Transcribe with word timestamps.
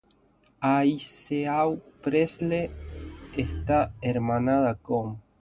Aiseau-Presles 0.65 2.71
está 3.37 3.93
hermanada 4.01 4.73
con 4.73 5.21